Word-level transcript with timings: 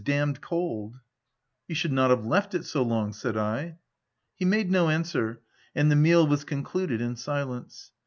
d— 0.03 0.25
d 0.33 0.33
cold." 0.41 0.99
"•You 1.69 1.75
should 1.75 1.91
not 1.91 2.09
have 2.09 2.25
left 2.25 2.55
it 2.55 2.65
so 2.65 2.83
long/' 2.83 3.13
said 3.13 3.37
I. 3.37 3.77
He 4.33 4.45
made 4.45 4.71
no 4.71 4.89
answer, 4.89 5.41
and 5.75 5.91
the 5.91 5.95
meal 5.95 6.25
was 6.25 6.43
con 6.43 6.63
cluded 6.63 7.01
in 7.01 7.15
silence. 7.15 7.91